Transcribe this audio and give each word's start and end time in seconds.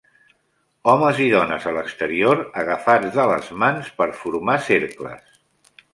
Homes 0.93 1.19
i 1.25 1.27
dones 1.33 1.67
a 1.71 1.73
l'exterior 1.75 2.41
agafats 2.63 3.13
de 3.19 3.27
les 3.33 3.53
mans 3.65 3.93
per 4.01 4.09
formar 4.23 4.57
cercles. 4.71 5.41